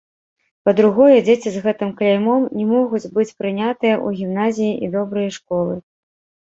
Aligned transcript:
Па-другое, 0.69 1.17
дзеці 1.27 1.49
з 1.57 1.61
гэтым 1.67 1.93
кляймом 2.01 2.49
не 2.61 2.65
могуць 2.73 3.05
быць 3.15 3.29
прынятыя 3.43 3.95
ў 4.05 4.25
гімназіі 4.25 4.75
і 4.85 4.93
добрыя 4.99 5.29
школы. 5.39 5.83